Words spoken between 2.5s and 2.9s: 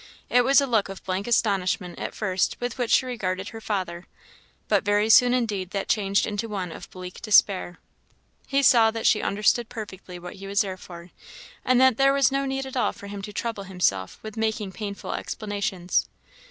with which